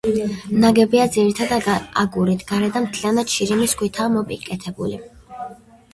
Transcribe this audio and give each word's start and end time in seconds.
ნაგებია 0.61 1.03
ძირითადად 1.15 1.67
აგურით, 2.03 2.43
გარედან 2.53 2.87
მთლიანად 2.89 3.35
შირიმის 3.35 3.79
ქვითაა 3.83 4.11
მოპირკეთებული. 4.15 5.03